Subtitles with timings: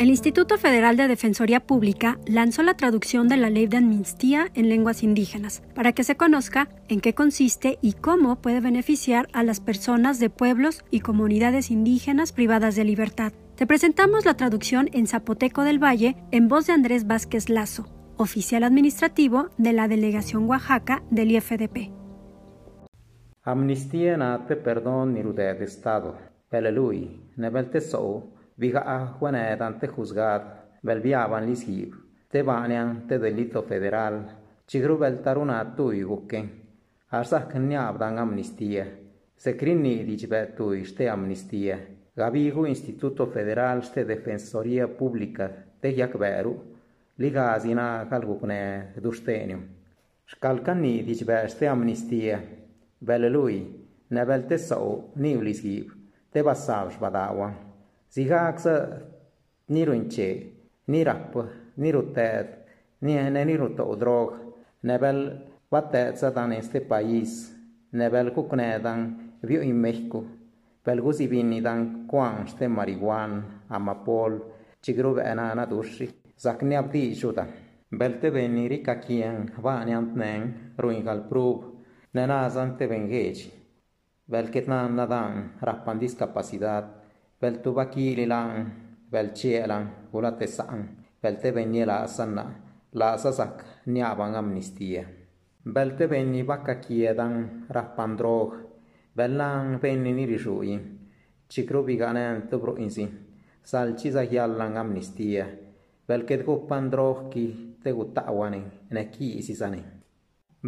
[0.00, 4.70] El Instituto Federal de Defensoría Pública lanzó la traducción de la ley de amnistía en
[4.70, 9.60] lenguas indígenas para que se conozca en qué consiste y cómo puede beneficiar a las
[9.60, 13.34] personas de pueblos y comunidades indígenas privadas de libertad.
[13.56, 17.86] Te presentamos la traducción en Zapoteco del Valle en voz de Andrés Vázquez Lazo,
[18.16, 21.92] oficial administrativo de la Delegación Oaxaca del IFDP.
[23.42, 26.16] Amnistía nate perdón de Estado.
[26.48, 27.82] Pelelui, nebelte
[28.60, 30.42] viga juanedante juzgad,
[30.82, 31.94] belviaban lisib,
[32.28, 34.20] te banean te delito federal,
[34.66, 36.40] chigru chigrubel taruna tuiguque,
[37.08, 37.48] arsah
[37.88, 38.86] abdan amnistía,
[39.34, 41.78] se crini dijbe tuiste amnistía,
[42.14, 46.54] gabigu Instituto Federal de Defensoría Pública te yakberu,
[47.16, 49.62] liga azina calgucne dustenium.
[50.26, 52.38] Shkalkani dijbe este amnistía,
[53.00, 55.90] belelui, nebel te sou, niulisib,
[56.30, 57.69] te basavsh badawan.
[58.10, 59.06] Zigaksa
[59.68, 60.52] nirunche,
[60.86, 61.30] nirap,
[61.76, 62.66] nirutet,
[63.00, 64.34] niruto drog,
[64.82, 67.54] nebel vatet dan este país,
[67.92, 70.24] nebel kuknedan vio in México,
[70.82, 74.42] pelgusi vinidan quanste marihuan, amapol,
[74.82, 77.46] chigru enana dushi, zakni abdi juda.
[77.90, 81.62] Belte veniri kakien vaniant neng, ruingal prub,
[82.12, 83.52] nenazan te vengeci.
[84.26, 87.00] Velketnan nadan, rappan discapacidad,
[87.42, 88.72] veltubakiililan
[89.12, 90.82] velchielan gulatesa'an
[91.22, 92.44] veltebeñela'asana
[92.92, 95.04] la'asasak nia'ban amnistía
[95.74, 98.52] veltebeni bakakiedan rapandroog
[99.16, 100.80] velan penninirixu'in
[101.48, 103.04] chikrubiganen tubru'insi
[103.70, 105.46] salchisajiallan amnistía
[106.08, 107.46] velkedgupandroogki
[107.82, 109.86] teguta'wanin neki'isisanin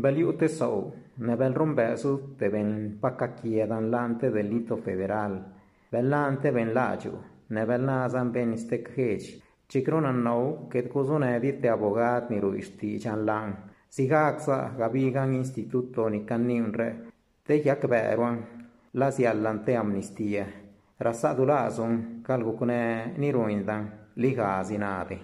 [0.03, 0.81] veliu'tesa'u
[1.19, 5.62] nebelrumbe'su teben pakakiedan lante delito federal.
[5.93, 7.13] Vellante ben laju,
[7.49, 9.25] ne vellasan ben istekheq,
[9.69, 13.53] chikrunan nou ket kuzune edit de abogat ni ruishti chan lang.
[13.93, 16.89] Sigaxa gabigan istituto ni caninre,
[17.45, 18.39] te yak beruan,
[18.95, 20.47] las yallante amnistia.
[20.99, 25.19] Rassadulasun kalgukune ni ruindan, li casi nati.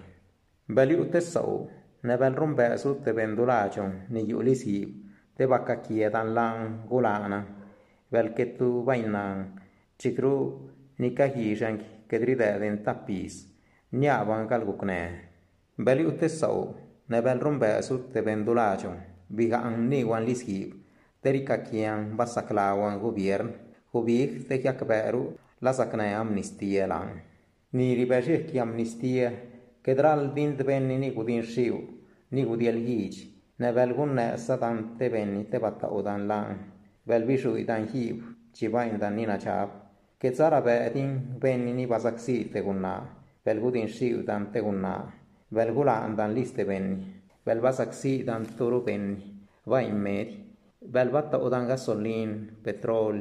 [0.67, 1.05] ligasinati.
[1.05, 1.69] te tessau,
[2.03, 2.35] ne bel
[2.77, 4.85] su te pendulacion, ni yulisi,
[5.35, 7.43] te bakkakietan lang gulana,
[8.11, 9.68] velkettu vainan,
[9.99, 10.55] Chikru
[10.95, 13.51] nikahi shanki kedride den tapis
[13.91, 15.27] nyawan kalgukne
[15.75, 16.71] beli utte sau
[17.11, 18.95] nebel rumbe sutte pendulachon
[19.27, 20.71] bigaan niwan lishib
[21.19, 23.51] terikakian basaklawan gobiern
[23.91, 27.19] hubig tekiakberu amnistia amnistielan
[27.75, 29.27] ni ribejeki amnistie
[29.83, 31.75] kedral din tbenni nikudin shiu
[32.31, 33.27] nikudiel hich
[33.59, 36.71] nebelgun ne'satan tebenni tebatta udan lan
[37.03, 38.23] belbishu idan hib
[38.55, 39.88] chibain dan nina chab
[40.19, 43.07] be etin benni ni basaksi tegunna
[43.45, 45.07] bel gudin shiu dan tegunna
[45.49, 46.97] bel gula andan liste benni
[47.45, 50.35] bel basaksi dan turu benni va in meri
[50.93, 53.15] bel batta udan gasolin petrol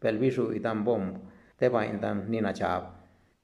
[0.00, 1.16] bel visu idan bomb
[1.58, 2.82] te va indan nina chab.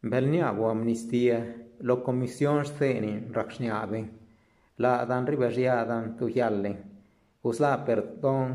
[0.02, 1.38] Bel ni abu amnistia
[1.80, 4.00] lo commission steni rakshniabe
[4.78, 6.72] la dan riberiadan tu yalle
[7.42, 8.48] usla perdón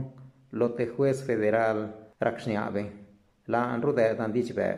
[0.51, 1.77] lo te juez federal
[2.19, 3.02] rakshniabe
[3.47, 4.69] la rudetan dichbe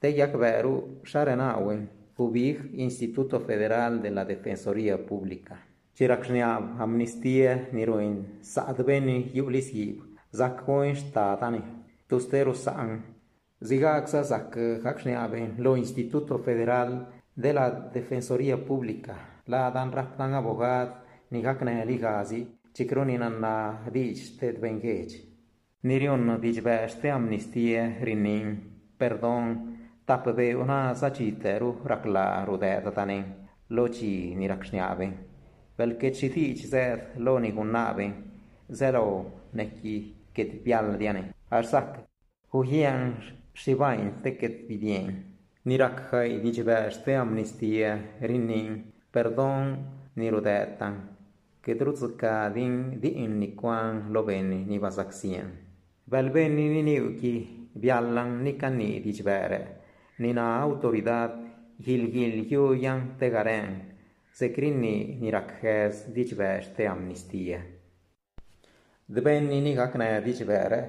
[0.00, 1.88] te yakberu sharenawen
[2.18, 5.56] ubig Instituto Federal de la Defensoría Pública.
[5.94, 11.62] Chirakshniab amnistia niruin saadbeni yulisib zakkoin statani
[12.08, 13.02] tusteru saan
[13.64, 19.42] zigaksa zak hakshniabe lo Instituto Federal de la Defensoría Pública.
[19.46, 20.88] La dan raptan abogad
[21.30, 25.31] ni hakne ligazi chikronin na dich ted vengej
[25.82, 28.50] Nirion dijbäşdi amnistiýe, riniň,
[29.02, 29.48] perdon,
[30.06, 33.24] tapyby una zaçitleru raklaru dädetaniň,
[33.70, 35.10] lo che ci
[35.76, 38.12] Belki çiti içizet lo nigunnaby,
[38.68, 41.34] che ti ketipyal diýany.
[41.50, 42.06] Arsak,
[42.52, 43.16] huhien
[43.52, 45.24] shibayn teket vidien.
[45.64, 49.76] Nirak hay dijbäşdi amnistiýe, riniň, perdoň
[50.14, 50.94] niru dätan.
[51.60, 55.71] Kedrutzka din di'in nikwan lo beni ni basaksiyan.
[56.10, 57.34] Velbeniniuki
[57.80, 59.60] viallan nikani dichbere,
[60.18, 61.36] nina autoridad
[61.86, 63.94] hilgil yuyan tegaren,
[64.34, 67.60] sekrini nirakhes dichbes te amnistia.
[69.06, 70.80] Dbenni nigakne dichbere,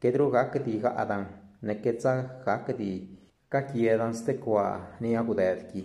[0.00, 1.26] kedrugak diga adan,
[1.62, 2.14] neketza
[2.46, 3.18] hakdi,
[3.48, 5.84] kakiedan stekwa ni agudetki.